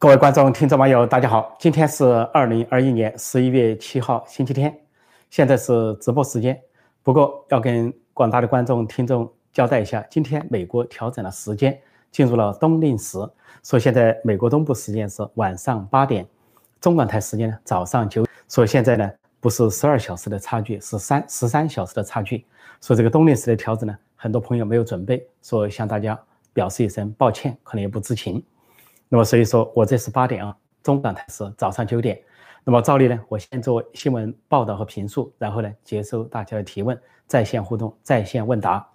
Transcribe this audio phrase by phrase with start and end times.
[0.00, 1.56] 各位观众、听众、网友，大家好！
[1.58, 4.72] 今天是二零二一年十一月七号，星期天，
[5.28, 6.56] 现在是直播时间。
[7.02, 11.76] 不过要跟广大的观众、听众交代一下，今天美国调整了时间，
[12.12, 13.18] 进入了冬令时，
[13.60, 16.24] 所以现在美国东部时间是晚上八点，
[16.80, 19.10] 中港台时间呢早上九，所以现在呢
[19.40, 22.46] 不是十二小时的差距，是三十三小时的差距。
[22.80, 26.16] 所以这个冬令时的调整呢，很多朋友没有准备，所以向大家
[26.52, 28.40] 表示一声抱歉，可能也不知情。
[29.08, 32.20] 那么所以说我这是八点啊，中港台是早上九点。
[32.64, 38.86] 那么照例呢，我先做新闻报道和评述，然后呢接收大家的提问，在线互动，在线问答。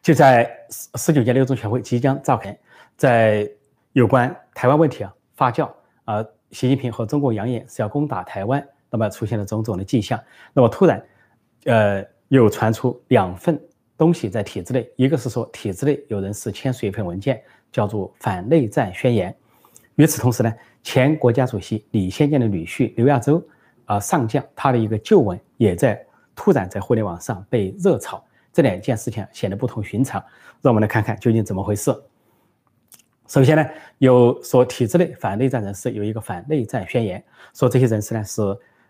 [0.00, 2.56] 就在十十九届六中全会即将召开，
[2.96, 3.50] 在
[3.92, 5.68] 有关台湾问题啊发酵
[6.04, 10.20] 啊，习近平和中共扬言是要攻打台湾，那么出现了种种的迹象。
[10.52, 11.04] 那么突然，
[11.64, 13.60] 呃，又传出两份
[13.96, 17.42] 东西在体制内，一个是说体制内有人是签署一份文件。
[17.74, 19.34] 叫做反内战宣言。
[19.96, 23.44] 与此同时呢，前国家主席李先念的女婿刘亚洲
[23.84, 26.00] 啊上将，他的一个旧闻也在
[26.36, 28.24] 突然在互联网上被热炒。
[28.52, 30.22] 这两件事情显得不同寻常，
[30.62, 31.92] 让我们来看看究竟怎么回事。
[33.26, 33.66] 首先呢，
[33.98, 37.20] 有说体制内反内战人士有一个反内战宣言，
[37.54, 38.40] 说这些人士呢是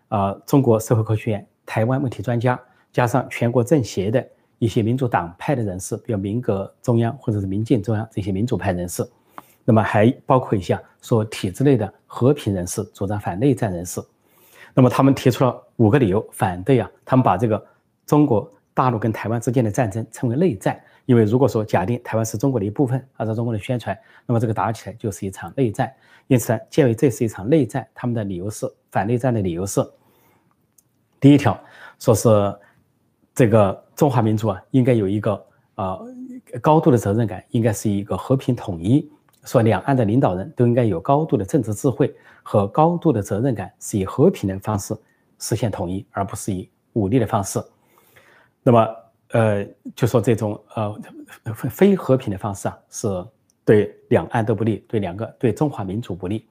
[0.09, 2.59] 呃中国社会科学院台湾问题专家，
[2.91, 4.23] 加上全国政协的。
[4.65, 9.07] 一些民主党派的人士，比如民革中央或者是民进中央这些民主派人士，
[9.63, 14.01] 那么还包括一下说体制内的和平人士，主张反内战人士，
[14.73, 17.63] 那么他们提出了五个理由反对啊，他们把这个
[18.07, 25.93] 中国大陆跟台湾之间的战争称为内战，因为如果说假定台湾是中国的一部分，按照中国的宣传，那么这个打起来就是一场内战，
[26.25, 29.79] 因此呢，鉴于这是一场内战，他们的理由是反内战的理由是，
[31.19, 31.55] 第一条
[31.99, 32.29] 说是。
[33.35, 35.99] 这个中华民族啊，应该有一个啊
[36.61, 39.11] 高度的责任感，应该是一个和平统一。
[39.43, 44.95] 说两岸的领导人都应该有高度的政治智慧和高度的责任感，是以和平的方式
[45.37, 47.61] 实现统一，而不是以武力的方式。
[48.63, 48.95] 那么，
[49.33, 50.97] 呃，就说这种呃
[51.53, 53.07] 非和平的方式啊，是
[53.65, 56.47] 对两岸都不利，对两个对中华民族不利。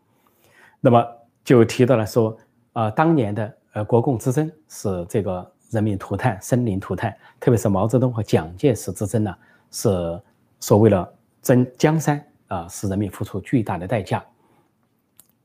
[0.81, 1.05] 那么
[1.43, 2.37] 就提到了说
[2.75, 5.54] 啊，当年的呃国共之争是这个。
[5.75, 9.37] 人民涂炭，生灵涂炭，特别是毛泽东和蒋介石之争呢，
[9.71, 10.23] 是
[10.61, 14.25] 所谓的争江山啊，使人民付出巨大的代价。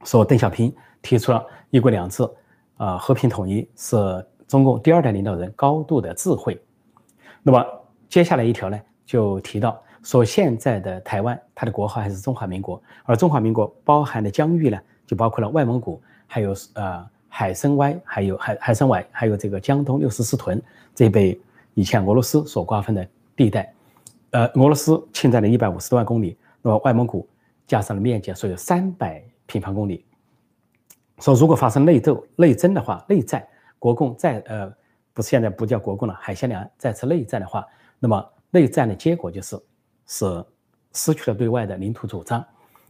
[0.06, 2.24] 说邓小平提出了一国两制，
[2.78, 6.58] 啊，和平统一是中共第二代领导人高度的智慧。
[7.42, 7.66] 那么
[8.08, 17.06] 接下来一条呢，就提到说现在的台湾，它的国号还是中华民国，而中华民国包含的疆域呢，就包括了外蒙古，还有呃。
[17.30, 20.62] 海参崴，还有海海参崴，还有这个江东六十四屯，
[20.94, 21.40] 这被
[21.76, 23.74] 以前俄罗斯所瓜分的地带，
[24.32, 27.26] 呃，俄罗斯侵占了一百五十多万公里，那么外蒙古
[27.68, 30.04] 加上了面积，所以有三百平方公里。
[31.20, 33.46] 说如果发生内斗、内争的话，内战，
[33.78, 34.68] 国共再呃，
[35.14, 37.66] 不是现在不叫国共了，海峡两岸再次内战的话，
[38.00, 39.60] 那么内战的结果就是
[40.08, 40.46] 是
[40.94, 42.44] 失去了对外的领土主张，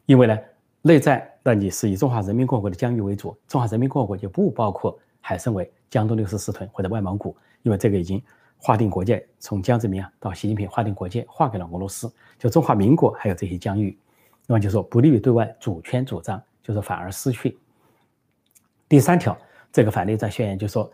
[0.06, 0.38] 因为呢。
[0.82, 8.22] 内战，那你是以中华人民共和国的疆域为主，中华人民共和国就不包括海参崴、江东六十四屯或者外蒙古，因为这个已经
[8.58, 13.98] 划定国界，从江泽民啊到习近平划定国界，划给了俄罗斯，就中华民国还有这些疆域，
[14.48, 17.60] 那么就说不利于对外主权主张，就是反而失去。
[18.88, 19.38] 第三条，
[19.74, 20.90] 这个反内战宣言就说，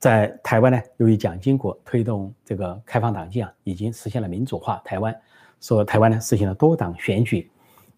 [0.00, 5.16] 在台湾呢，由于蒋经国推动这个开放党禁啊，已经实现了民主化，台湾
[5.60, 7.48] 说台湾呢实行了多党选举。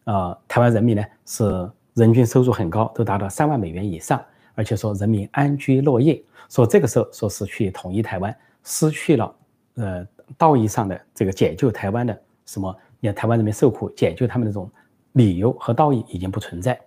[0.05, 4.21] 呃，台湾人民呢是人均收入很高，都达到三万美元以上，
[4.55, 6.23] 而且说人民安居乐业。
[6.49, 9.35] 说这个时候说是去统一台湾，失去了
[9.75, 10.07] 呃
[10.37, 12.77] 道义上的这个解救台湾的什么？
[13.01, 14.71] 让台湾人民受苦，解救他们那种
[15.13, 16.79] 理由和道义已经不存在。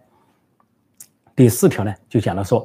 [1.36, 2.64] 第四条呢，就讲了说，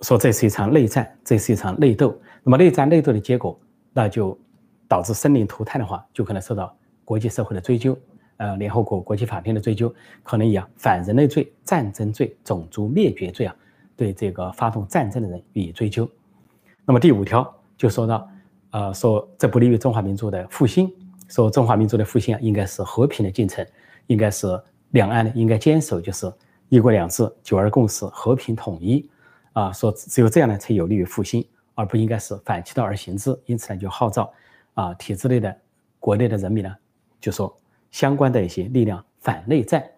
[0.00, 2.16] 说这是一场内战，这是一场内斗。
[2.44, 3.58] 那么内战内斗的结果，
[3.92, 4.38] 那就
[4.86, 6.72] 导致生灵涂炭的话，就可能受到
[7.04, 7.98] 国际社会的追究。
[8.36, 9.94] 呃，联合国国际法庭的追究，
[10.24, 13.54] 可能以啊反人类罪、战争罪、种族灭绝罪啊，
[13.96, 16.08] 对这个发动战争的人予以追究。
[16.84, 18.28] 那么第五条就说到，
[18.70, 20.92] 呃，说这不利于中华民族的复兴，
[21.28, 23.64] 说中华民族的复兴啊，应该是和平的进程，
[24.08, 24.60] 应该是
[24.90, 26.30] 两岸呢应该坚守就是
[26.68, 29.08] 一国两制、九二共识、和平统一
[29.52, 31.46] 啊，说只有这样呢才有利于复兴，
[31.76, 33.38] 而不应该是反其道而行之。
[33.46, 34.28] 因此呢，就号召
[34.74, 35.56] 啊体制内的
[36.00, 36.74] 国内的人民呢，
[37.20, 37.56] 就说。
[37.94, 39.88] 相关的一些力量反内战，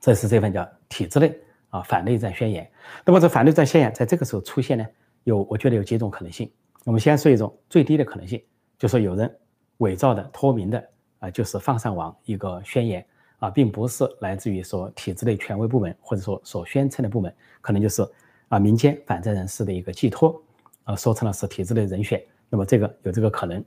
[0.00, 1.38] 这是这份叫体制内
[1.68, 2.66] 啊反内战宣言。
[3.04, 4.86] 那么这反内战宣言在这个时候出现呢，
[5.24, 6.50] 有我觉得有几种可能性。
[6.84, 8.42] 我们先说一种最低的可能性，
[8.78, 9.30] 就说有人
[9.76, 10.82] 伪造的、脱名的
[11.18, 13.06] 啊，就是放上网一个宣言
[13.40, 17.30] 啊，并不是来自于说体制内权威部门或者说所宣称的部门，
[17.60, 18.02] 可能就是
[18.48, 20.42] 啊民间反战人士的一个寄托，
[20.84, 23.62] 啊说成了是体制内人选，那么这个有这个可能。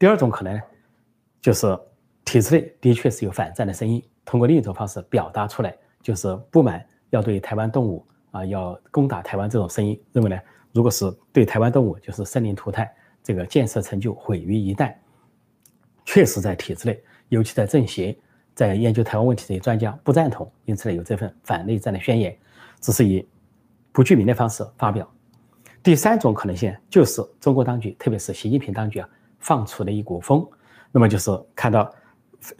[0.00, 0.60] 第二种可能
[1.40, 1.78] 就是
[2.28, 10.38] 体制内的确是有反战的声音，通过另一种方式表达出来，就是不满要对台湾动武啊要攻打台湾这种声音，认为呢，
[10.72, 12.86] 如果是对台湾动武，就是生灵涂炭，
[13.22, 14.94] 这个建设成就毁于一旦。
[16.04, 18.14] 确实在体制内，尤其在政协。
[18.54, 22.36] 在研究台湾问题的专家不赞同，因此呢有这份反内战的宣言，
[22.80, 23.24] 只是以
[23.92, 25.08] 不具名的方式发表。
[25.80, 29.08] 第三种可能性就是中国当局，特别是习近平当局啊
[29.38, 30.44] 放出了一股风，
[30.90, 31.88] 那么就是看到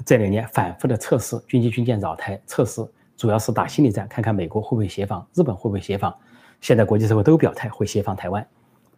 [0.05, 2.87] 这两年反复的测试军机军舰扰台测试，
[3.17, 6.15] 主要是打心理战，看看美国会不会协防，日本会不会协防。
[6.61, 8.47] 现在国际社会都表态会协防台湾，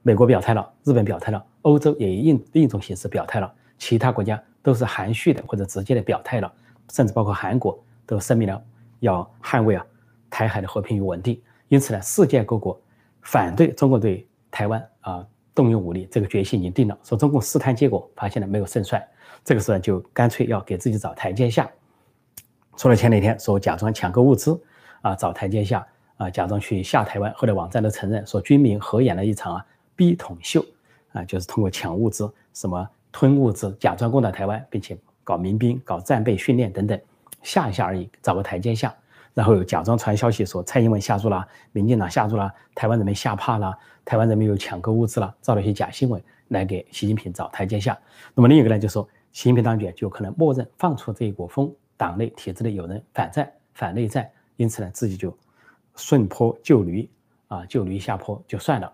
[0.03, 6.53] 美国表态了，日本表态了，欧洲也以另一种形式表态了，其他国家都是含蓄的或者直接的表态了。
[6.93, 8.61] 甚至包括韩国都声明了
[8.99, 9.87] 要捍卫啊
[10.29, 12.81] 台海的和平与稳定，因此呢，世界各国
[13.23, 15.25] 反对中国对台湾啊
[15.55, 16.99] 动用武力，这个决心已经定了。
[17.03, 19.03] 说中共试探结果发现了没有胜算，
[19.45, 21.71] 这个时候就干脆要给自己找台阶下。
[22.77, 24.61] 除了前两天说假装抢购物资
[25.03, 25.87] 啊找台阶下
[26.17, 29.67] 啊假装去下台湾，后来网站都承认说军民合演了一场啊
[29.97, 30.65] 逼统秀
[31.13, 34.99] 啊，就是通过抢物资、什么吞物资，假装攻打台湾，并且。
[35.23, 36.99] 搞民兵、搞战备训练等等，
[37.43, 38.93] 吓一下而已，找个台阶下，
[39.33, 43.73] 然后又假装传消息说蔡英文下注了，民进党下注了，台湾人民吓怕了，
[44.11, 47.97] 台湾人民有抢购物资了，造了一些假新闻来给习近平找台阶下。
[48.35, 55.33] 那么另一个呢，就是说习近平当局就可能默认放出这一股风，党内体制内有人反战、反内战，因此呢，自己就
[55.95, 57.09] 顺坡就驴
[57.47, 58.93] 啊，就驴下坡就算了，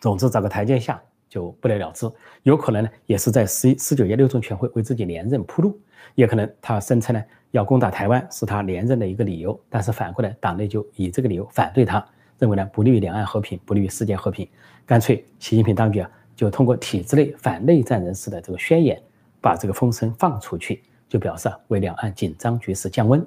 [0.00, 1.02] 总之找个台阶下。
[1.26, 2.08] 就不了了之，
[2.44, 5.76] 有可能呢，也是在十一十九届六中全会为自己连任铺路，
[6.14, 7.20] 也可能他声称呢
[7.50, 12.06] 要攻打台湾是他连任的一个理由，但是反过来党内就以这个理由反对他，
[12.38, 14.48] 认为呢不利于两岸和平，不利于世界和平，
[14.86, 19.00] 干脆习近平当局啊就通过体制内反内战人士的这个宣言，
[19.40, 23.24] 把这个风声放出去，就表示啊为两岸紧张局势降温。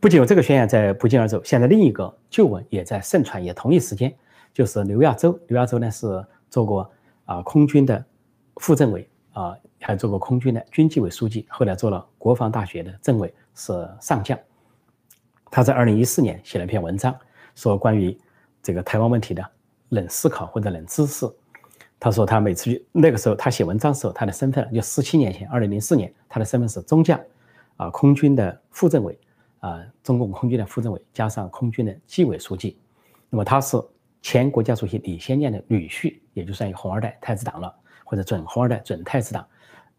[0.00, 4.12] 不仅有这个宣言在不胫而走，现在另一个旧闻也在盛传，也同一时间，
[4.52, 6.90] 就是刘亚洲，刘亚洲呢是做过。
[7.24, 8.04] 啊，空军的
[8.56, 14.36] 副政委啊，还做过空军的军纪委书记，后来做了国防大学的政委，是上将。
[15.48, 17.14] 他在二零一四年写了一篇文章，
[17.54, 18.16] 说关于
[18.62, 19.44] 这个台湾问题的
[19.90, 21.26] 冷思考或者冷知识。
[21.98, 27.20] 他说他每次去那个时候，他写文章的时候，他的身份就十七年前，二零零四年，他的身份是中将，
[27.76, 29.18] 啊，空军的副政委，
[29.60, 32.76] 啊，中共空军的副政委，加上空军的纪委书记。
[33.30, 33.80] 那么他是。
[34.24, 39.44] 前国家主席李先念的女婿，也就算一个红二代太子党了，或者准红二代、准太子党。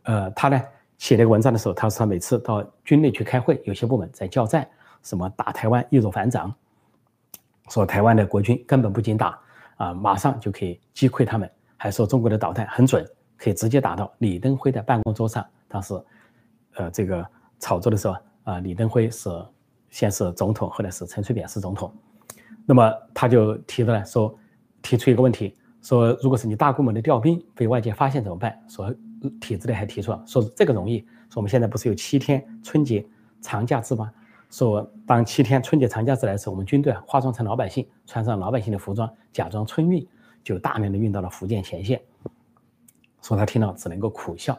[0.04, 0.62] 呃，他呢
[0.98, 4.66] 写这个文章的时候，他说他每次到军内去开会，有些部门在叫战，
[5.02, 6.56] 什么打台湾易如反掌，
[7.70, 9.40] 说台湾的国军根本不经打
[9.78, 13.06] 啊，马上就可以击溃他们，还说中国的导弹很准，
[13.38, 15.46] 可以直接打到李登辉的办公桌上。
[15.68, 15.94] 当时，
[16.76, 17.26] 呃，这个
[17.60, 19.30] 炒作的时候啊，李登辉是
[19.90, 21.92] 先是总统，后来是陈水扁是总统。
[22.66, 24.38] 那么他就提出来说，
[24.82, 28.58] 提出一个问题，说如果是你大规模的调兵被外界发现怎么办？
[28.68, 28.94] 说
[29.40, 31.00] 体制内还提出了说这个容易，
[31.30, 33.06] 说我们现在不是有七天春节
[33.42, 34.12] 长假制吗？
[34.54, 40.08] 说当七天春节长假制来时，我们军队啊化妆成老百姓，穿上老百姓的服装，假装春运，
[40.44, 42.00] 就大量的运到了福建前线。
[43.24, 44.54] 说他听到只能够苦笑，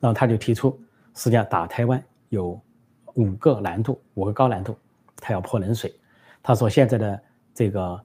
[0.00, 0.78] 然后他就提出，
[1.14, 2.60] 实际上打台湾有
[3.14, 4.76] 五个难度，五个高难度，
[5.16, 5.92] 他要泼冷水。
[6.42, 7.22] 他说现在的。
[7.54, 8.00] 这个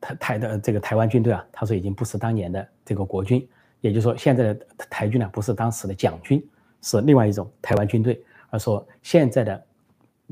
[0.00, 3.48] 台台的这个台湾军队啊，他说已经不是当年的这个国军，
[3.80, 6.44] 也就是说现在的台军呢，不是当时的蒋军，
[6.82, 8.20] 是另外一种台湾军队。
[8.50, 9.65] 而说现在的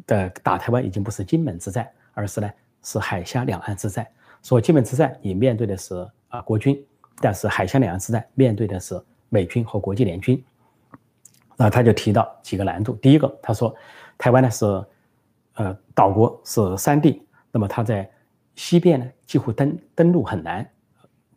[0.07, 2.51] 的打台湾已经不是金门之战，而是呢
[2.83, 4.07] 是海峡两岸之战。
[4.43, 6.83] 说金门之战你面对的是啊国军，
[7.21, 10.43] 但是海峡两岸之战面对的是美军和国际联军。
[11.57, 13.75] 那他就提到几个难度，第一个他说
[14.19, 14.65] 台湾呢是
[15.55, 17.23] 呃岛国是山地，
[17.53, 18.11] 那么他在
[18.57, 20.69] 西边呢，几乎登登陆很难，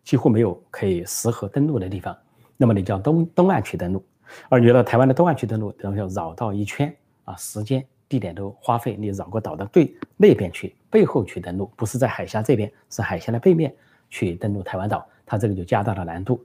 [0.04, 2.18] 几乎没有可以适合登陆的地方。
[2.58, 4.04] 那么你叫东东岸去登陆，
[4.50, 6.92] 而你到台湾的东岸去登陆，等于要绕道一圈
[7.24, 8.96] 啊，时间、地点都花费。
[8.96, 13.74] 你绕过岛的对那边去，背后去登陆，不是在海峡这边，是海峡的背面
[14.10, 16.44] 去登陆台湾岛，它这个就加大了难度。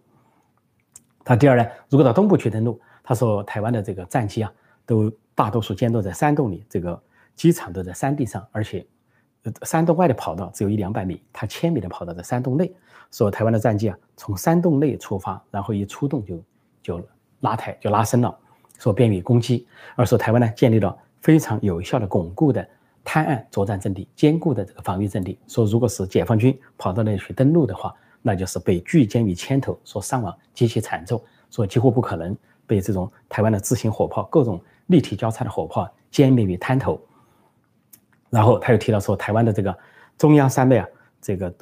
[1.24, 4.52] 他第二呢，如果到东部去登陆，他说台湾的这个战机啊，
[4.84, 7.00] 都大多数建都在山洞里，这个
[7.34, 8.86] 机场都在山地上，而且。
[9.62, 12.72] 山洞外的跑道只有一两百米，它千米的跑道在山洞内。
[13.10, 16.40] 说台湾的战机啊，从山洞内出发，然后一出动就
[16.80, 17.08] 就
[17.40, 18.38] 拉抬就拉升了，
[18.78, 19.66] 说便于攻击。
[19.96, 22.68] 而说台湾呢，建立了非常有效的巩固的
[23.04, 25.38] 滩岸作战阵地，坚固的这个防御阵地。
[25.46, 32.36] 说如果是解放军跑到那里去登陆的话，那就是被拒歼于千头，说伤亡极其惨重，说几乎不可能
[32.66, 37.00] 被这种台湾的自行火炮、各种立体交叉的火炮歼灭于滩头。
[38.28, 39.76] 然后他又提到说，台湾的这个
[40.18, 40.86] 中央山脉啊，
[41.20, 41.54] 这个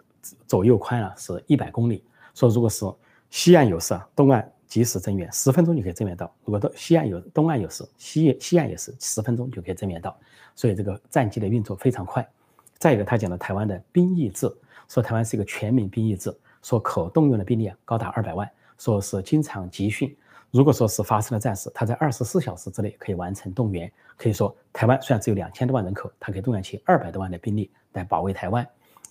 [0.46, 2.02] 左右宽啊是一百公里，
[2.34, 2.84] 说如果是
[3.28, 4.50] 西岸有事，东岸。
[4.70, 6.32] 及时增援，十分钟就可以增援到。
[6.44, 10.16] 如果到西岸有东岸有事，西西岸也是十分钟就可以增援到。
[10.54, 12.26] 所以这个战机的运作非常快。
[12.78, 14.48] 再一个，他讲了台湾的兵役制，
[14.88, 18.48] 说台湾是一个全民兵役制，说可动用的兵力高达二百万，
[18.78, 20.16] 说是经常集训。
[20.52, 23.90] 如果说是发生了战事，他在二十四小时之内可以完成动员。
[24.16, 28.64] 可以说，台湾虽然只有两千多万人口，它可以动员起二百多万的兵力来保卫台湾。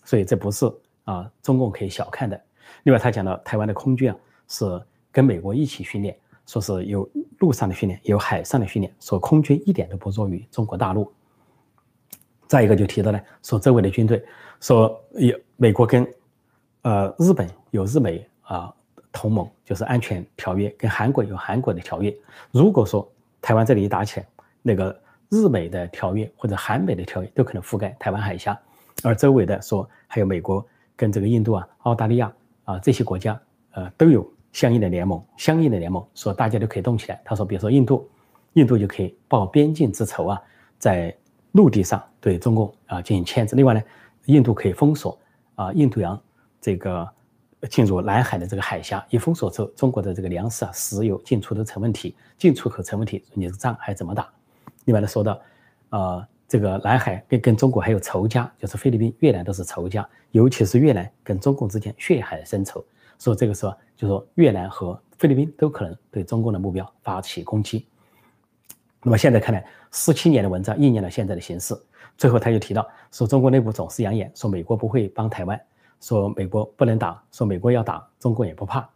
[0.06, 0.72] 所以这不是
[1.04, 2.42] 啊中共可以小看的。
[2.84, 4.82] 另外，他讲到台湾的空军啊是。
[5.20, 7.06] 跟美国一起训练，说是有
[7.40, 11.12] 陆上的训练，有海上的训练，说空军一点都不弱于中国大陆。
[12.48, 14.24] 再一个就提到呢，说周围的军队，
[14.62, 16.08] 说有美国跟
[16.84, 18.74] 呃日本有日美啊
[19.12, 22.16] 同盟，就是安全条约，跟韩国有韩国的条约。
[22.52, 23.06] 如果说
[23.42, 24.28] 台湾这里一打起来，
[24.62, 24.98] 那个
[25.28, 28.58] 日美的条约或者韩美的条约都可能覆盖台湾海峡，
[29.04, 32.32] 而周围的说还有美国跟这个印度啊、澳大利亚
[32.64, 33.38] 啊这些国家，
[33.72, 34.26] 呃都有。
[34.52, 37.22] 相应的联盟，相应的联盟，说大家都可以动起来。
[37.24, 38.10] 他说，比如说印度，
[38.54, 40.42] 印度就可以报边境之仇啊，
[40.78, 41.16] 在
[41.52, 43.56] 陆地上对中共啊进行牵制。
[43.56, 43.82] 另外呢，
[44.26, 45.18] 印度可以封锁
[45.56, 46.20] 啊印度洋
[46.60, 47.08] 这个
[47.70, 54.28] 进入南海的这个海峡，一封锁之后，中国的这个粮食啊、石油进出都成问题，进出口成问题，你这个仗还怎么打？
[54.86, 55.40] 另外呢，说到
[55.90, 62.84] 啊，这个南海跟跟中国还有仇家，就是菲律宾、越南都是仇家，尤其是越南跟中共之间血海深仇。
[63.20, 67.86] 说这个时候，就说越南和菲律宾都可能对中共的目标发起攻击。
[69.04, 71.78] 那么现在看来，十七年的文章应验了现在的形势。
[72.18, 75.60] 最后他又提到说，中国内部总是扬言说美国不会帮台湾，
[76.02, 78.90] 说美国不能打，说美国要打，中共也不怕。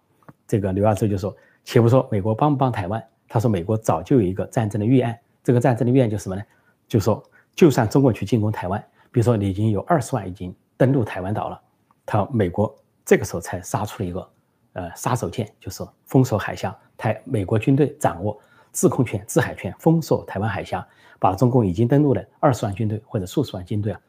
[0.48, 5.18] 这个刘亚洲就说，且不说美国帮不帮台湾，他说美国早就有一个战争的预案。
[5.44, 6.42] 这个战争的预案就是什么呢？
[6.88, 7.22] 就说
[7.56, 11.62] 就算中国去进攻台湾，比如说你已经有二十万已经登陆台湾岛了，
[12.06, 12.74] 他美国。
[13.05, 14.29] 这个时候才杀出了一个，
[14.74, 18.39] 呃，杀手锏，就是封锁海峡，台美国军队掌握
[18.72, 20.88] 制空权、制海权，封锁台湾海峡，
[21.19, 24.00] 把中共已经登陆的二十万军队或者数十万军队啊，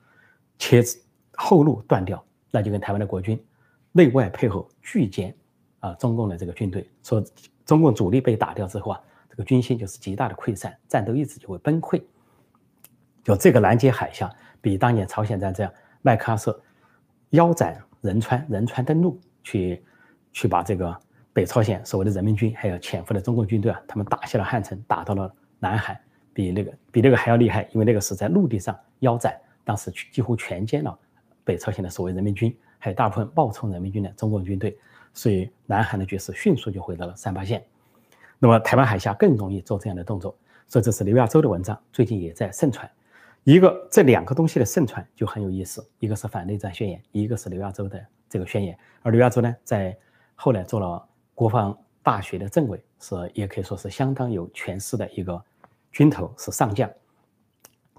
[0.58, 0.80] 切
[1.32, 3.44] 后路断掉，那就跟台湾的国军
[3.90, 5.34] 内外配合拒歼
[5.80, 7.20] 啊中共的这个军队，说
[7.66, 12.00] 中共主力被打掉之后啊，这个军心就是极大的溃散，战斗意志就会崩溃。
[13.24, 15.68] 就这个拦截海峡，比当年朝鲜战争
[16.00, 16.62] 麦克阿瑟
[17.30, 17.82] 腰斩。
[18.04, 19.82] 仁川仁川登陆，去
[20.30, 20.94] 去把这个
[21.32, 25.98] 北朝鲜所谓的人民军，还有潜伏的中共军队啊，他们打下了汉城，打到了南海，
[26.34, 29.34] 比那个比那个还要厉害，因为那个是在陆地上腰斩，
[29.64, 30.96] 当时几乎全歼了
[31.44, 34.78] 北朝鲜的所谓人民军，还有大部分冒充人民军的中共军队，
[35.14, 37.64] 所以南海的局势迅速就回到了三八线。
[38.38, 40.36] 那么台湾海峡更容易做这样的动作，
[40.68, 42.86] 所以这是刘亚洲的文章，最近也在盛传。
[43.44, 48.76] 一个这两个东西的盛传就很有意思，一个是反内战宣言，一个是刘亚洲的这个宣言。
[49.02, 49.96] 而刘亚洲呢，在
[50.34, 55.42] 后来做了国防大学的政委，是也可以说是相当有权势的一个
[55.92, 56.90] 军头，是上将。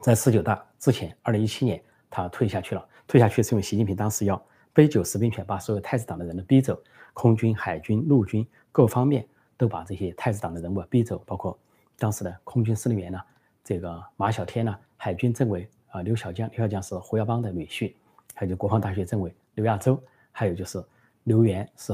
[0.01, 2.83] 在十九大之前，二零一七年他退下去了。
[3.07, 6.81] 退下去是因为习近平当时要杯酒释兵权，把所有太子党的人都逼走，
[7.13, 9.23] 空军、海军、陆军各方面
[9.57, 11.55] 都把这些太子党的人物逼走，包括
[11.99, 13.19] 当时的空军司令员呢，
[13.65, 14.73] 这个马小天呢。
[14.97, 17.93] 海军政委啊，刘小江，刘小江是胡耀邦的女婿，
[18.33, 20.83] 还有就国防大学政委刘亚洲，还有就是
[21.25, 21.93] 刘源是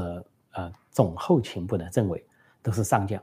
[0.53, 2.23] 呃总后勤部的政委，
[2.61, 3.21] 都是上将，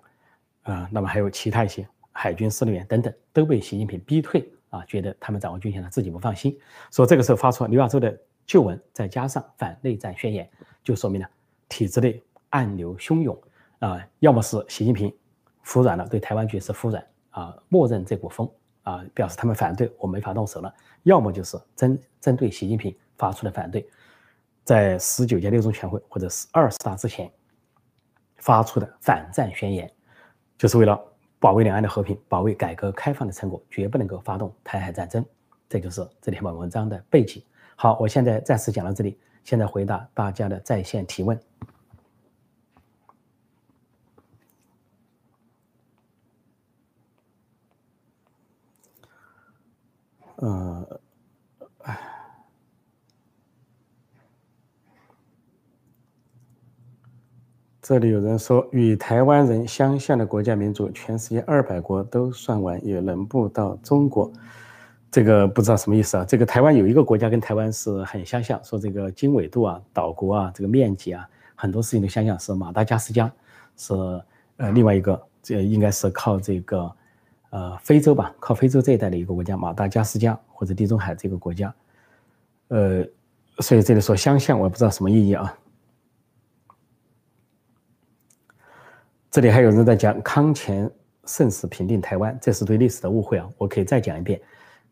[0.64, 6.58] 啊，那么还有其他一些海军司令员等等，都被习近平逼退啊，觉得他们掌握军权了，自己不放心，
[6.90, 8.14] 所以这个时候发出刘亚洲的
[8.44, 10.46] 旧文，再加上反内战宣言，
[10.82, 11.30] 就说明了
[11.68, 13.40] 体制内暗流汹涌
[13.78, 15.10] 啊，要么是习近平
[15.62, 17.02] 服软了，对台湾局势服软
[17.38, 18.50] 啊，默认这股风。
[18.84, 23.86] 啊，表示他们反对我没法动手了，要么就是针针对习近平发出的反对，
[24.64, 27.30] 在十九届六中全会或者是二十大之前
[28.38, 29.92] 发出的反战宣言，
[30.56, 30.98] 就是为了
[31.38, 35.22] 保卫两岸的和平，保卫改革开放的成果，绝不能够发动台海战争。
[35.68, 37.42] 这就是这篇文章的背景。
[37.76, 41.38] 好，我现在暂时讲到这里，现在回答大家的在线提问。
[50.40, 51.00] 呃，
[51.82, 51.98] 哎，
[57.82, 64.32] 这里有人说，与台湾人相像的国家民族，全世界二百国都算完，也轮不到中国。
[65.10, 66.24] 这个不知道什么意思啊？
[66.24, 73.28] 这个台湾有一个国家跟台湾是很相像，说这个经纬度啊、岛国啊、这个面积啊，很多事情都相像，是马达加斯加，
[73.76, 73.92] 是
[74.58, 76.94] 呃另外一个，这应该是靠这个
[77.50, 81.74] 呃非洲吧，靠非洲这一带的一个国家，马达加斯加或者地中海这个国家，
[82.68, 83.04] 呃，
[83.58, 85.58] 所以这里说相像，我也不知道什么意义啊。
[89.30, 90.90] 这里还有人在讲康乾
[91.24, 93.48] 盛世平定台湾，这是对历史的误会啊！
[93.58, 94.40] 我可以再讲一遍。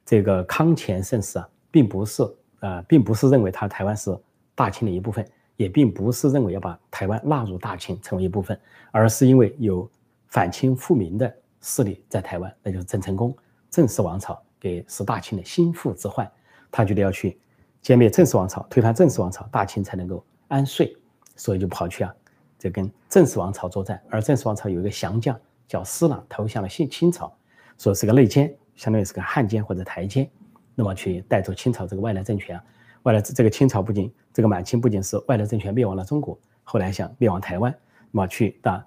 [0.04, 2.22] 这个康乾盛世啊，并不是
[2.60, 4.16] 呃，并不是认为他台湾是
[4.54, 8.58] 大清的一部分，也并不是认为要把台湾纳入大清成为一部分，
[8.92, 9.90] 而是因为有
[10.28, 11.34] 反清复明的
[11.66, 13.36] 势力在台湾，那就是郑成功
[13.68, 16.30] 郑氏王朝给是大清的心腹之患，
[16.70, 17.36] 他觉得要去
[17.82, 20.96] 歼灭郑氏王朝，推翻郑氏王朝，大清才能够安睡，
[21.34, 22.14] 所以就跑去啊，
[22.56, 27.36] 这跟郑氏王朝作战，而郑氏王朝有一个降将叫施琅投降了清清朝，
[27.76, 28.56] 说是个内奸。
[28.76, 30.30] 相当于是个汉奸或者台奸，
[30.74, 32.64] 那么去带走清朝这个外来政权啊，
[33.04, 37.74] 外来这个清朝不仅这个满清不仅是外来政权灭亡了中国，后来想灭亡台湾，
[38.10, 38.86] 那么去打，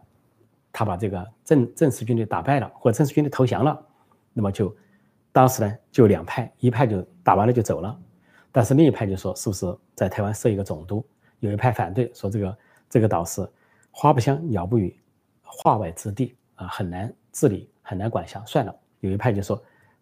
[0.72, 3.86] 他把这个郑郑氏军队打败了，或者郑氏军队投降了，
[4.34, 4.76] 那么就
[5.32, 8.00] 当时呢就两派，一派就打完了就走了，
[8.52, 11.06] 但是另一派就说是不是在台湾设一个总督，
[11.40, 12.58] 有一派反对说这个
[12.90, 13.48] 这个岛是
[13.92, 15.00] 花不香鸟不语，
[15.44, 19.62] 化外之地啊，很难治理，很难管辖，算了，有一派就说。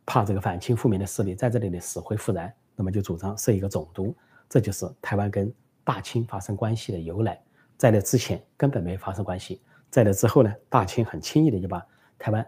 [0.09, 4.15] 怕这个反清复明的势力在这里的死灰复燃，那么就主张设一个总督，
[4.47, 7.37] 这就是台湾跟大清发生关系的由来。
[7.75, 9.61] 在那之前根本没发生关系，
[9.97, 11.83] 在那之后呢，大清很轻易的就把
[12.19, 12.47] 台湾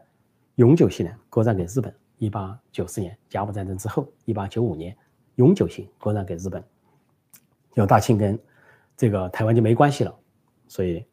[0.57, 1.91] 永久性的割让给日本。
[2.19, 4.95] 一八九四年甲午战争之后，一八九五年
[5.33, 6.63] 永久性割让给日本，
[7.73, 8.37] 有大清跟
[8.95, 10.15] 这个台湾就没关系了，
[10.67, 11.03] 所以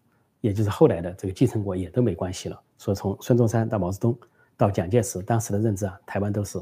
[0.42, 2.60] 也就是后来的这个继承国也都没关系了。
[2.76, 4.14] 所以从孙中山到毛泽东。
[4.58, 6.58] 到蒋介石当时的认知啊，台湾都是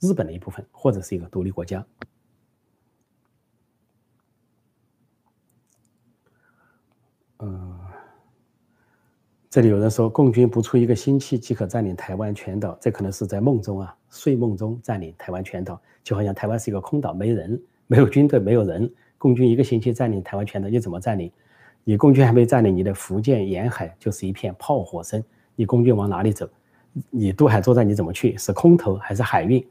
[0.00, 1.86] 日本的一部分，或者是一个独立国家。
[9.52, 18.90] 这里有人说，共军不出一个星期即可占领台湾全岛，这可能是在梦中啊，睡梦中占领台湾全岛，就好像台湾是一个空岛，没人，没有军队，没有人。
[19.18, 21.30] 共军一个星期占领台湾全岛，你怎么占领？
[21.84, 25.22] 你共军还没占领你的福建沿海，就是一片炮火声，
[25.54, 26.48] 你共军往哪里走？
[27.10, 28.34] 你渡海作战你怎么去？
[28.38, 29.62] 是空投还是海运？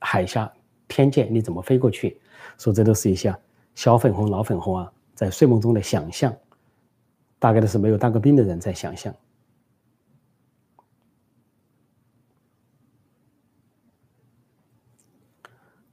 [0.00, 0.52] 海峡
[0.88, 2.18] 天堑你怎么飞过去？
[2.58, 3.32] 说这都是一些
[3.76, 6.34] 小粉红、老粉红啊，在睡梦中的想象，
[7.38, 9.14] 大概都是没有当过兵的人在想象。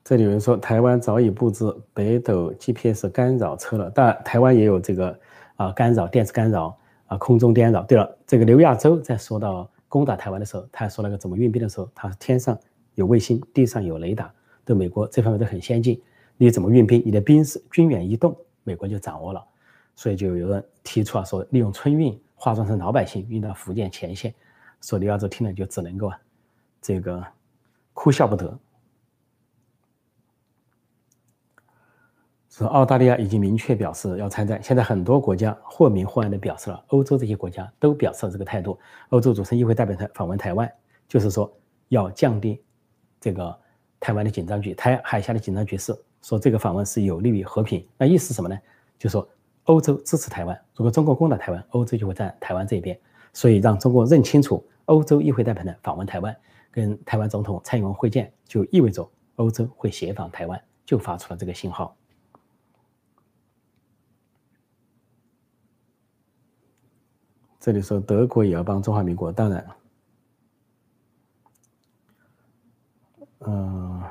[0.03, 5.19] 这里有人说，台湾早已布置北斗 GPS 干扰车了，但台湾也有这个
[5.55, 6.77] 啊干扰、电磁干扰
[7.07, 7.83] 啊、空中干扰。
[7.83, 9.69] 对了，这个刘亚洲在说到。
[9.87, 12.59] 攻打台湾的时候，他还说那个怎么运兵的时候，他天上
[12.95, 14.33] 有卫星，地上有雷达，
[14.65, 16.01] 对美国这方面都很先进。
[16.35, 17.01] 你怎么运兵？
[17.05, 19.45] 你的兵是军远一动，美国就掌握了。
[19.95, 24.33] 所以就有人提出啊，说利用春运化妆成老百姓运到福建前线。
[24.81, 26.19] 说李亚洲听了就只能够啊，
[26.81, 27.25] 这个
[27.93, 28.59] 哭笑不得。
[32.49, 38.79] 说澳大利亚已经明确表示要参战，现在很多国家或明或暗的表示了，欧洲这些国家都表示了这个态度。
[39.09, 40.71] 欧洲组成议会代表团访问台湾，
[41.07, 41.51] 就是说
[41.89, 42.63] 要降低
[43.19, 43.59] 这个
[43.99, 47.85] 台湾的紧张局、台海峡的紧张局势，说这个访问是有利于和平。
[47.97, 48.57] 那意思什么呢？
[48.97, 49.27] 就说
[49.65, 52.99] 欧洲支持台湾，如果中国攻打台湾，欧洲就会站台湾这一边。
[53.33, 56.33] 所以让中国认清楚，欧洲议会代表团访问台湾，
[56.71, 61.97] 跟台湾总统蔡英文会见，就意味着欧洲会协防台湾，就发出了这个信号。
[67.59, 69.67] 这里说德国也要帮中华民国，当然，
[73.39, 74.03] 嗯，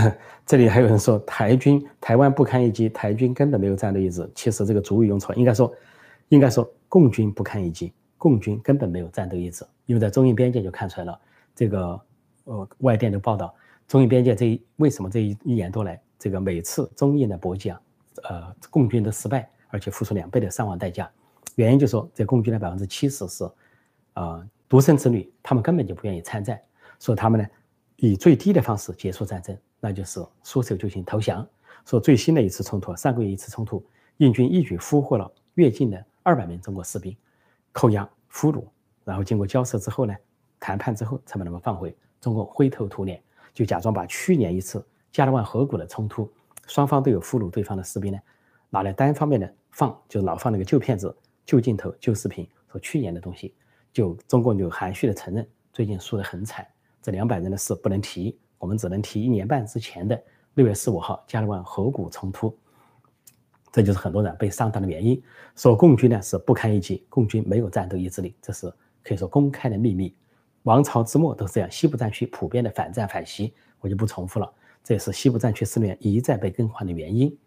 [0.46, 4.30] 这里还有人说台军台湾不堪一击，台军根本没有战斗意志。
[4.34, 5.72] 其实这个主语用错，应该说，
[6.28, 9.66] 应该说共军不堪一击，共军根本没有战斗意志。
[9.86, 11.20] 因为在中印边界就看出来了，
[11.54, 12.00] 这个
[12.44, 13.54] 呃外电的报道，
[13.88, 17.80] 中印边界这一为什么这一一年多来，这个每次中印的搏击啊，
[18.24, 19.48] 呃共军的失败。
[19.68, 21.10] 而且付出两倍的伤亡代价，
[21.56, 23.44] 原因就是说，这共军的百分之七十是，
[24.14, 26.58] 啊独生子女，他们根本就不愿意参战，
[27.00, 27.46] 所以他们呢
[27.96, 31.46] 以最低的方式结束战争，那就是束手就擒投降。
[31.84, 33.84] 说最新的一次冲突，上个月一次冲突，
[34.16, 37.16] 印军一举俘获了越境的二百名中国士兵，
[37.70, 38.64] 扣押俘虏，
[39.04, 40.12] 然后经过交涉之后呢，
[40.58, 41.96] 谈判之后才把他们放回。
[42.20, 43.22] 中国灰头土脸，
[43.54, 46.28] 就假装把去年一次加勒万河谷的冲突，
[46.66, 48.18] 双方都有俘虏对方的士兵呢。
[48.68, 53.54] 拿来单方面的放，就老放那个旧片子、旧镜头、旧视频，说去年的东西，
[53.92, 56.66] 就中共就含蓄的承认，最近输得很惨，
[57.00, 60.20] 这两百人的事不能提，我们只能提一年半之前的
[60.54, 62.52] 六月十五号加勒万河谷冲突，
[63.70, 65.22] 这就是很多人被上当的原因。
[65.54, 68.68] 说共军呢是不堪一击，共军没有战斗意志力，这是
[69.04, 70.12] 可以说公开的秘密。
[70.64, 74.52] 王朝之末都是这样，西部战区普遍的反战反袭，我就不重复了。
[74.82, 77.38] 这也是西部战区司令员一再被更换的原因。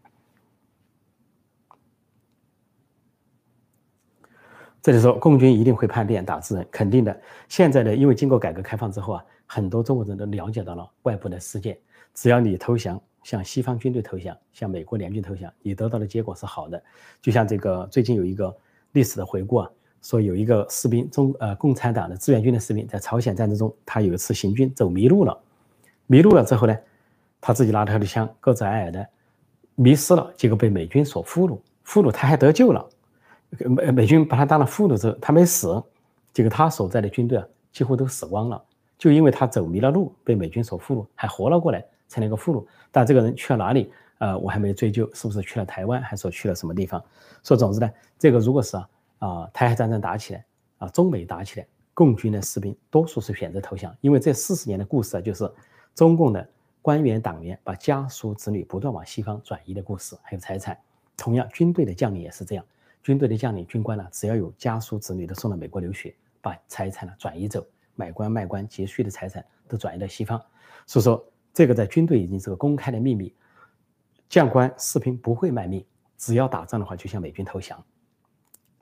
[4.82, 7.22] 这里说，共军一定会叛变打字人，肯定的。
[7.48, 11.78] 现在的，因为经过改革开放之后啊，很多中国人都了解到了外部的世界。
[12.13, 16.82] 只要你投降，向西方军队投降，向美国联军投降，你得到的结果是好的。
[17.22, 18.56] 就像这个最近有一个
[18.94, 19.70] 历史的回顾啊。
[20.02, 25.38] 说有一个士兵，中呃共产党的志愿军的士兵，在朝鲜战争中，他有一次行军走迷路了，
[26.08, 26.74] 迷路了之后呢，
[27.42, 29.06] 他自己拿着他的枪，个子矮矮的，
[29.76, 32.88] 迷失了，结果被美军所俘虏，俘虏他还得救了，
[33.57, 35.81] 美美军把他当了俘虏之后，他没死，
[36.33, 38.63] 结果他所在的军队啊几乎都死光了，
[38.97, 42.65] 就因为他走迷了路，被美军所俘虏，还活了过来，成了一个俘虏。
[42.91, 43.91] 但这个人去了哪里？
[44.19, 47.03] 呃，我还没追究，是不是去了台湾，还是说去了什么地方？
[47.43, 48.89] 说总之呢，这个如果是啊。
[49.19, 50.45] 啊，台海战争打起来，
[50.77, 55.51] 啊，中美打起来，共军的士兵多数是选择投降，因为这四十年的故事啊，就是
[55.93, 56.49] 中共的
[56.81, 60.77] 官员党员把家属子女不断往西方转移的故事，还有财产。
[61.17, 62.63] 同样，军队的将领也是这样，
[63.01, 70.41] 军队的将领、军官呢，只要有家属子女都送到美国留学，把财产呢转移走，买官卖官积蓄的财产都转移到西方。
[70.85, 73.33] 所以说，这个在军队已经是个公开的秘密，
[74.27, 75.85] 将官士兵不会卖命，
[76.17, 77.81] 只要打仗的话就向美军投降。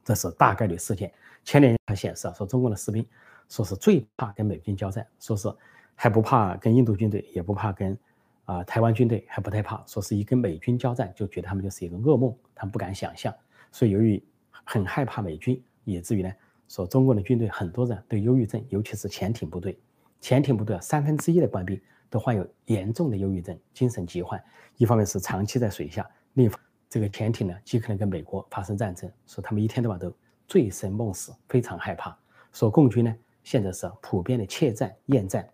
[0.04, 1.12] 这是大概率事件。
[1.44, 3.06] 前年还显示啊，说中国的士兵
[3.50, 5.54] 说是最怕跟美军交战，说是
[5.96, 7.98] 还不怕跟印度军队，也不怕跟
[8.46, 9.84] 啊台湾军队，还不太怕。
[9.86, 13.34] 说是一跟美军交战，就觉得他们就是一个噩梦，他们不敢想象。
[13.72, 14.24] 所以由于
[14.64, 16.32] 很害怕美军，以至于呢，
[16.68, 19.80] 说中国的军队很多人都忧郁症，尤其是潜艇部队，
[20.20, 24.44] 潜艇部队三分之一的官兵都患有严重的忧郁症、精神疾患。
[24.78, 26.60] 一方面是长期在水下，另一方。
[26.90, 30.16] 这个潜艇呢，极可能跟美国发生战争，说他们一天到晚都
[30.48, 32.18] 醉生梦死，非常害怕。
[32.54, 35.46] 说共军呢，现在是普遍的怯战厌战，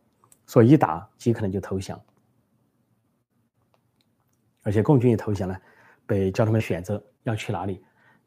[0.46, 2.00] 说一打极可能就投降。
[4.62, 5.58] 而且共军一投降呢，
[6.06, 7.84] 被叫他们选择要去哪里，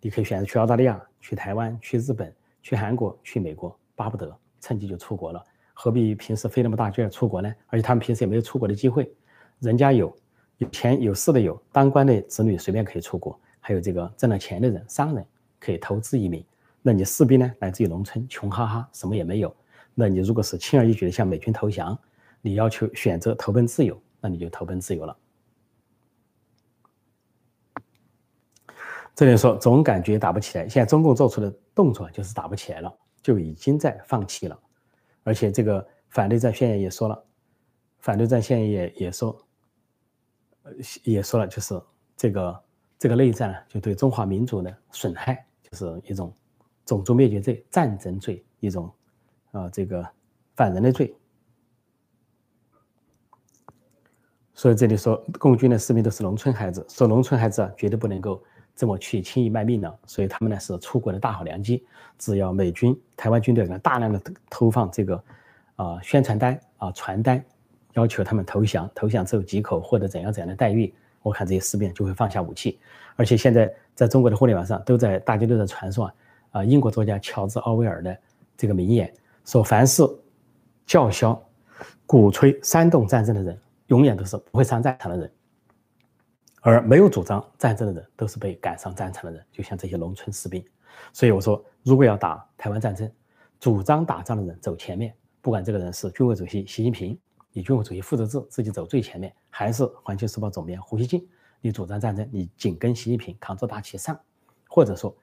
[0.07, 7.53] 你可以选择去澳大利亚、去台湾、去日本、去韩国、去美国，巴不得趁机就出国了，何必平时费那么大劲儿出国呢？
[7.67, 9.13] 而且他们平时也没有出国的机会，
[9.59, 10.17] 人家有。
[10.59, 15.27] 有钱有势的有，当官的子女随便可以出国，还有这个挣了钱的人，商人
[15.59, 16.45] 可以投资移民。
[16.83, 17.53] 那你士兵呢？
[17.59, 19.53] 来自于农村，穷哈哈，什么也没有。
[19.93, 21.99] 那你如果是轻而易举的向美军投降，
[22.41, 25.17] 你要求选择投奔自由，那你就投奔自由了。
[29.17, 34.57] 这里说总感觉打不起来，现在中共做出的动作就是打不起来了，就已经在放弃了。
[35.25, 37.25] 而且这个反对战宣言也说了，
[37.99, 39.37] 反对战宣言也也说。
[41.05, 41.81] 也说了，就是
[42.17, 42.65] 这个
[42.99, 46.35] 这个内战呢，就对中华民族的损害，就是一种
[46.85, 48.93] 种族灭绝罪、战争罪，一种
[49.53, 50.05] 啊这个
[50.57, 51.17] 反人类罪。
[54.55, 58.43] 所以这里说，共军的士兵都是农村孩子，说农村孩子啊，绝对不能够
[58.77, 59.99] 这么去轻易卖命的。
[60.07, 61.85] 所以他们呢是出国的大好良机，
[62.19, 65.25] 只要美军、台湾军队呢大量的投放这个
[65.75, 67.45] 啊宣传单啊传单。
[67.95, 70.95] 要求他们投降，投降之后即可获得怎样怎样的待遇？
[71.23, 72.79] 我看这些士兵就会放下武器。
[73.17, 76.13] 而且现在在中国的互联网上都在，大家都在传说
[76.51, 78.15] 啊，英国作家乔治·奥威尔的
[78.55, 79.11] 这个名言，
[79.47, 80.03] 说凡是
[80.85, 81.43] 叫嚣、
[82.05, 85.27] 鼓吹、煽动战争的人，永远都是不会上战场的人；
[86.61, 89.47] 而没有主张战争的人，都是被赶上战场的人。
[89.53, 90.65] 就像这些农村士兵。
[91.13, 93.11] 所以我说，如果要打台湾战争，
[93.61, 97.19] 主张打仗的人走前面，不管这个人是军委主席习近平。
[97.53, 101.27] 以军委主席负责制，自己走最前面，还是环球时报总编胡锡进？
[101.63, 104.19] 你主张战争，你紧跟习近平，扛着大旗上，
[104.69, 105.17] 或者说，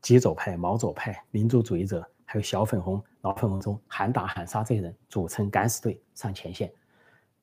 [0.00, 6.72] 极左派、毛左派、民族主义者，还有小粉红、老粉红中喊打喊杀这些人组成敢死队上前线，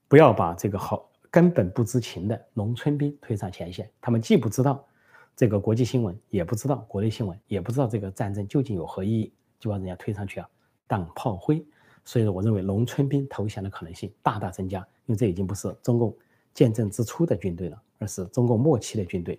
[0.07, 3.91] 不要把这个好根本不知情的农村兵推上前线。
[3.99, 4.87] 他们既不知道
[5.35, 10.47] 这个国际新闻，也不知道国内新闻，也不知道这个战争究竟有何意义，就把人家推上去啊，
[10.87, 11.61] 当炮灰。
[12.05, 16.15] 所以说，我认为农村兵投降的可能性大大增加，因为这已经不是中共
[16.53, 19.37] 建政之初的军队了，而是中共末期的军队。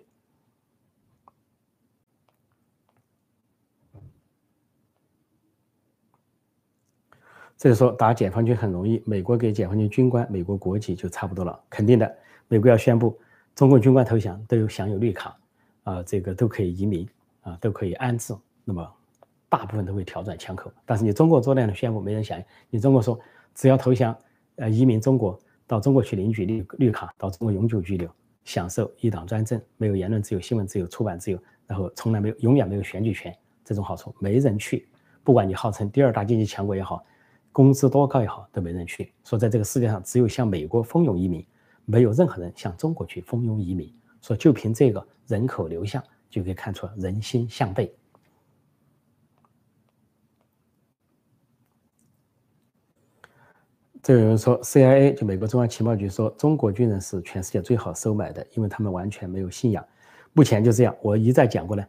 [7.57, 12.15] 这就说打解放军很容易，美国给解放军军官美国国籍就差不多了，肯定的。
[12.47, 13.19] 美国要宣布
[13.55, 15.35] 中共军官投降都有享有绿卡，
[15.83, 17.07] 啊，这个都可以移民
[17.41, 18.87] 啊，都可以安置，那么
[19.49, 20.71] 大部分都会调转枪口。
[20.85, 22.45] 但是你中国做那样的宣布，没人响应。
[22.69, 23.19] 你中国说
[23.55, 24.15] 只要投降，
[24.57, 28.07] 呃，移民中国，到中国去领取绿绿卡，到中国永久居留，
[28.45, 34.87] 享受一党专政，没有言论自由、新闻自由、出版自由，然后从来没有、永远没有选举权这种好处，没人去。
[35.23, 37.03] 不管你号称第二大经济强国也好，
[37.57, 39.11] 工资多高也好，都没人去。
[39.23, 41.43] 说在这个世界上，只有向美国蜂拥移民，
[41.85, 43.91] 没有任何人向中国去蜂拥移民。
[44.21, 47.91] 说就凭这个人口流向，就可以看出人心向背。
[54.03, 59.83] 这有人说，CIA 就美国中央情报局说，中国军人是全世界最好收买的，因为他们完全没有信仰。
[60.33, 61.83] 目前就这样，我一再讲过呢，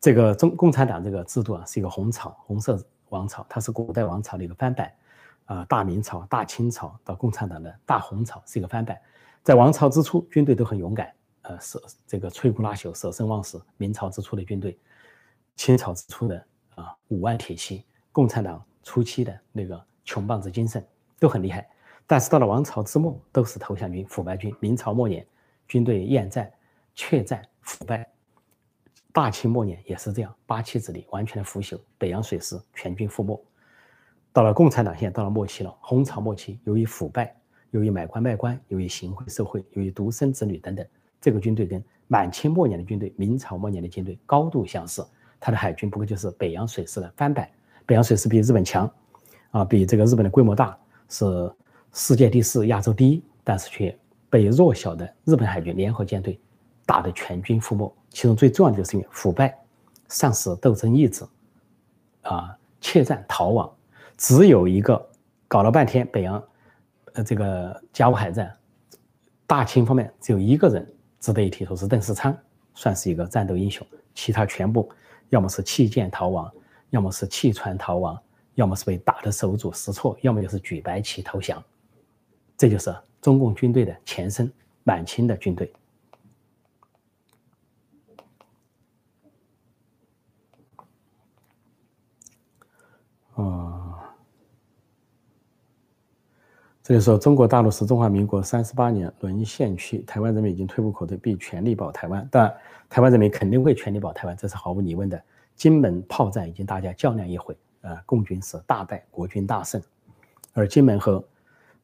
[0.00, 2.80] 这个中共产党这个制度啊，是一个红草红色
[3.14, 4.92] 王朝，它是古代王朝的一个翻版
[5.46, 9.00] 啊，大明朝、大清朝到共产党的大红朝是一个翻版，
[9.42, 11.12] 在王朝之初，军队都很勇敢。
[11.42, 13.62] 呃，舍这个摧枯拉朽、舍生忘死。
[13.76, 14.78] 明朝之初的军队，
[15.56, 16.42] 清朝之初的
[16.74, 20.82] 啊五万铁骑，共产党初期的那个穷棒子精神
[21.20, 21.68] 都很厉害。
[22.06, 24.54] 但是到了王朝之末，都是投降军、腐败军。
[24.58, 25.26] 明朝末年，
[25.68, 26.50] 军队厌战、
[26.94, 28.02] 怯战、腐败；
[29.14, 33.40] 大清末年也是这样，八旗子弟完全的腐朽，北洋水师全军覆没。
[34.32, 37.32] 到了共产党现在到了末期了，红朝末期，由于腐败，
[37.70, 40.84] 由于买官卖官，由于行贿受贿，由于独生子女等等。
[41.20, 45.06] 这个军队跟满清末年的军队、明朝末年的军队高度相似，
[45.38, 47.48] 它的海军不过就是北洋水师的翻版。
[47.86, 48.92] 北洋水师比日本强，
[49.52, 50.76] 啊，比这个日本的规模大，
[51.08, 51.24] 是
[51.92, 53.96] 世界第四、亚洲第一，但是却
[54.28, 56.36] 被弱小的日本海军联合舰队
[56.86, 57.92] 打得全军覆没。
[58.10, 59.56] 其中最重要的就是因为腐败、
[60.08, 61.24] 丧失斗争意志，
[62.22, 63.70] 啊，怯战逃亡。
[64.16, 65.04] 只有一个
[65.48, 66.42] 搞了半天北洋，
[67.14, 68.56] 呃，这个甲午海战，
[69.46, 70.86] 大清方面只有一个人。
[71.20, 72.36] 值得一提，说是邓世昌
[72.74, 74.92] 算是一个战斗英雄，其他全部
[75.30, 76.52] 要么是弃舰逃亡，
[76.90, 78.20] 要么是弃船逃亡，
[78.56, 81.64] 要么是被打得手足失措，要么就是举白旗投降。
[82.58, 84.52] 这就是中共军队的前身——
[84.84, 85.72] 满清的军队。
[96.84, 102.28] 这里说，中国大陆是中华民国三十八年沦陷区，台湾人民已经退无可退，必全力保台湾。
[102.30, 102.54] 但
[102.90, 105.18] 台湾人民肯定会全力保台湾，这是毫无疑问的。
[105.56, 109.80] 金门炮战已经大家较量一回，呃，共军是大败，国军大胜。
[110.52, 111.24] 而金门和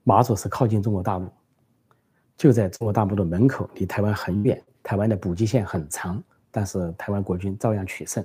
[0.04, 1.30] 马祖是靠近中国大陆，
[2.36, 8.22] 就在中国大陆的门口，离台湾很远，台湾的补给线很长，但是台湾国军照样取胜。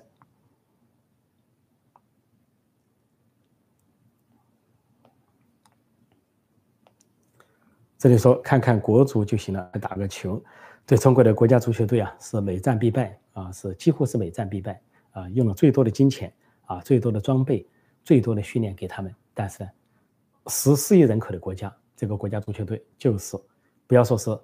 [7.97, 10.41] 这里说看看国足就行了，打个球。
[10.86, 14.79] 对中国的国家足球队啊，是每战必败啊，是几乎是每战必败
[15.12, 16.31] 啊，用了最多的金钱
[16.65, 17.65] 啊，最多的装备，
[18.03, 19.13] 最多的训练给他们。
[19.34, 19.69] 但是呢，
[20.47, 23.36] 十四亿人口的国家，这个国家足球队就是
[23.88, 24.38] 不要说是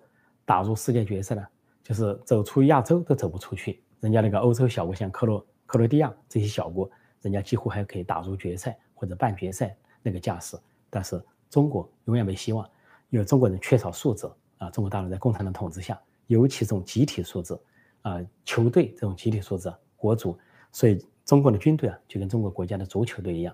[0.46, 1.48] 打入世界决赛了，
[1.84, 3.84] 就是走出亚洲都走不出去。
[4.00, 6.90] 人家那个欧洲小国，像克罗克罗地亚这些小国，
[7.22, 10.58] 人家几乎还可以打入决赛或者半决赛那个架势。
[10.90, 12.68] 但是中国永远没希望。
[13.12, 14.26] 因为中国人缺少素质
[14.58, 17.58] 啊，中国大陆在共产党统治下，尤其这种集体素质
[18.02, 20.38] 啊，球队这种集体素质，国足，
[20.72, 23.54] 所以中国的军队啊，就跟中国国家的足球队一样。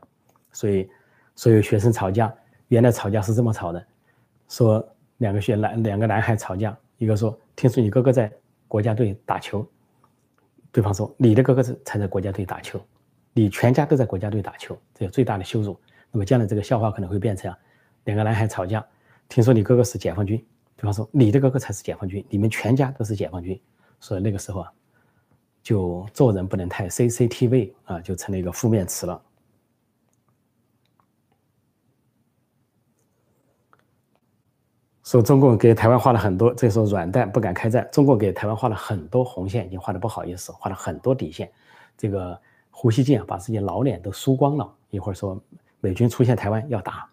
[0.51, 0.89] 所以，
[1.35, 2.33] 所有学生吵架，
[2.67, 3.85] 原来吵架是这么吵的：
[4.47, 8.31] 说两个学男两个男孩吵架，一个说听说你哥哥在
[8.67, 9.67] 国家队打球，
[10.71, 12.79] 对方说你的哥哥是才在国家队打球，
[13.33, 15.79] 你全家都在国家队打球，这是最大的羞辱。
[16.11, 17.53] 那么将来这个笑话可能会变成
[18.05, 18.85] 两个男孩吵架。
[19.29, 20.37] 听说你哥哥是解放军，
[20.75, 23.59] 对方说你的哥哥才是解放军，你们全家都是解放军，
[23.99, 24.71] 所以那个时候啊，
[25.61, 29.21] 就做人不能太 CCTV 啊，就成了一个负面词了。
[35.03, 37.87] 说中共给台湾画了很多，这时候软蛋不敢开战。
[37.93, 41.49] 中共给台湾画了很多红线，已经画的不好意思，画了很多底线。
[41.97, 42.37] 这个
[42.71, 44.75] 胡锡进，把自己老脸都输光了。
[44.89, 45.41] 一会儿说
[45.79, 47.09] 美军出现台湾要打，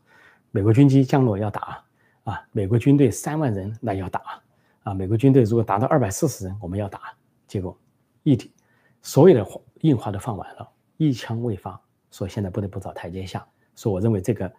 [0.51, 1.85] 美国军机降落要打。
[2.25, 4.43] 啊，美国军队三万人那要打，
[4.83, 7.01] 啊，美国军队如果达到二百四十人，我们要打。
[7.47, 7.79] 结果，
[8.23, 8.51] 一体
[9.03, 11.79] 所有的硬话都放完了，一枪未发，
[12.11, 13.47] 说现在不得不找台阶下。
[13.77, 14.51] 说我认为这个，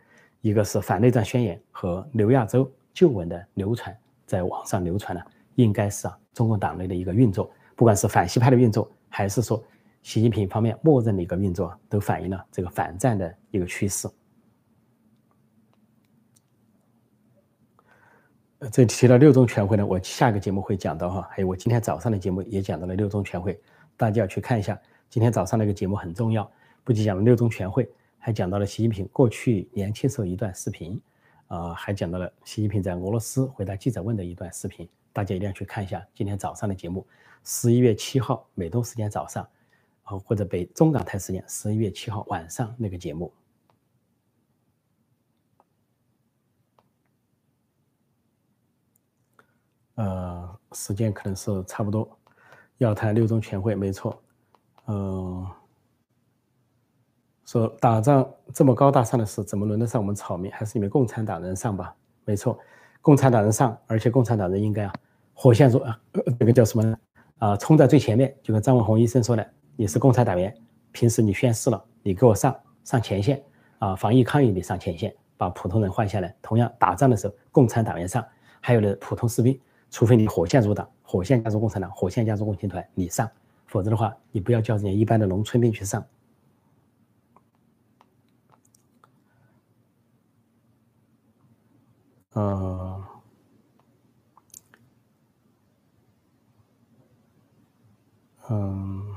[0.42, 3.98] 一个是反内战宣言和刘亚洲旧闻的流传，
[4.28, 5.24] 在网上流传呢，
[5.56, 9.62] 应该是啊中共党内的一个运作，不管是反西派的运作，还是说
[10.04, 14.08] 习近平方面默认的一个运作，都反映了这个反战的一个趋势。
[18.72, 23.60] 这提到六中全会呢，我下个节目会讲到哈，还有我今天早上的节目也讲到了六中全会，
[23.98, 24.80] 大家要去看一下。
[25.10, 26.50] 今天早上那个节目很重要，
[26.84, 27.88] 不仅讲了六中全会，
[28.18, 31.00] 还讲到了习近平过去年轻时候一段视频，
[31.48, 37.06] 啊，还讲到了习近平在俄罗斯回答记者问的一段视频，大家一定要去看一下今天早上的节目，
[37.44, 39.48] 十一月七号美东时间早上，
[40.04, 43.32] 啊或者北中港台时间十一月七号晚上那个节目。
[49.96, 52.08] 呃，时间可能是差不多，
[52.78, 54.22] 要谈六中全会，没错。
[54.88, 55.48] 嗯，
[57.46, 60.52] 说打仗这么高大上的事，怎么轮得上我们草民？
[60.52, 61.96] 还是你们共产党人上吧？
[62.26, 62.60] 没错，
[63.02, 64.94] 共产党人上，而且共产党人应该啊，
[65.34, 66.00] 火线说啊，
[66.38, 66.98] 这个叫什么呢？
[67.38, 70.56] 啊，冲在最前面，就跟张文宏医生说的，你是共产党员，
[70.92, 73.44] 平时你宣誓了，你给我上上前线
[73.80, 76.36] 啊，防疫抗疫你上前线，把普通人换下来。
[76.42, 78.26] 同样打仗的时候，共产党员上，
[78.60, 79.60] 还有的普通士兵。
[79.90, 83.28] 除非你火线入党，火线加入共产党，火线加入共青团，你上；
[83.66, 86.06] 否则的话，你不要叫人家一般的农村兵去上。
[92.38, 93.04] 嗯，
[98.50, 99.16] 嗯，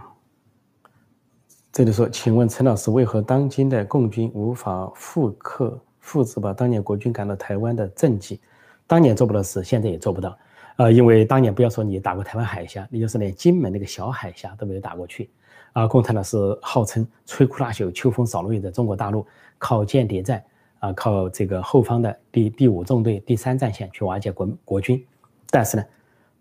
[1.72, 8.40] 这里说，请问陈老师，为何当今的共军无法复刻、复制把当年国军赶到台湾的政绩？
[8.86, 10.38] 当年做不到事，现在也做不到。
[10.78, 15.28] 呃，因为当年不要说你打过台湾海峡，你就是连金门那个小海峡都没有打过去，
[15.72, 19.26] 啊，共产党是号称摧枯拉朽、秋风扫落叶的中国大陆，
[19.58, 20.40] 靠间谍战，
[20.78, 25.04] 啊，靠这个后方的第第五纵队第三战线去瓦解国国军，
[25.50, 25.84] 但是呢，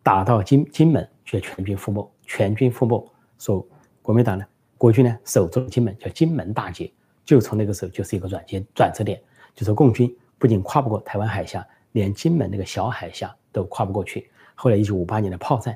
[0.03, 3.67] 打到金金门却全军覆没，全军覆没，说
[4.03, 4.45] 国民党呢，
[4.77, 6.91] 国军呢守住金门，叫金门大捷，
[7.25, 9.19] 就从那个时候就是一个转接转折点，
[9.55, 13.35] 就是共军不仅跨不过台湾海峡，连金门那个小海峡。
[13.49, 14.29] 都跨不过去。
[14.53, 15.75] 后来一九五八年的炮战，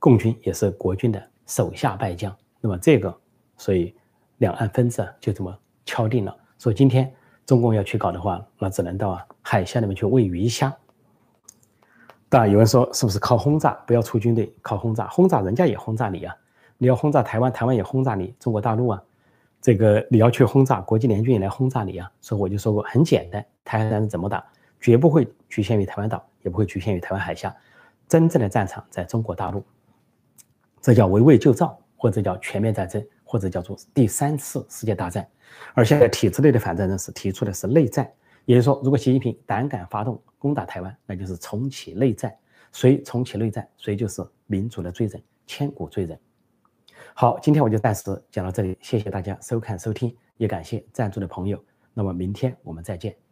[0.00, 2.36] 共军也是国军的手下败将。
[2.60, 3.16] 那么这个，
[3.56, 3.94] 所以
[4.38, 6.36] 两岸分治就这么敲定了。
[6.58, 7.14] 说今天
[7.46, 10.76] 中共要去搞的话，那只能到啊海峡里面去喂鱼虾。
[12.28, 13.70] 当然有人说，是不是靠轰炸？
[13.86, 15.06] 不要出军队，靠轰炸。
[15.06, 16.36] 轰炸人家也轰炸你啊！
[16.78, 19.00] 你要轰炸台湾，台湾也轰炸你中国大陆啊！
[19.60, 22.10] 这个你要去轰炸国际联军也来轰炸你啊！
[22.20, 24.44] 所以我就说过，很简单，台湾战争怎么打？
[24.80, 27.54] 绝不会局限于台湾岛，也不会局限于台湾海峡，
[28.08, 29.64] 真正的战场在中国大陆，
[30.80, 35.28] 这叫围魏救赵，或者叫全面战争，或者叫做第三次世界大战。
[35.74, 38.10] 而现在体制内的反战人士提出的是内战，
[38.44, 42.34] 也就是说，如果习近平胆敢发动攻打台湾，那就是重启内战。
[42.70, 46.18] 谁重启内战，谁就是民主的罪人，千古罪人。
[47.14, 51.62] 好，今天我就暂时讲到这里，谢谢大家收看收听，也感谢赞助的朋友。
[51.94, 53.27] 那么明天我们再见。